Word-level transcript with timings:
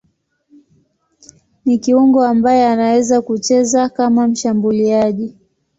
Ni 1.65 1.77
kiungo 1.77 2.23
ambaye 2.25 2.67
anaweza 2.67 3.21
kucheza 3.21 3.89
kama 3.89 4.27
mshambuliaji. 4.27 5.35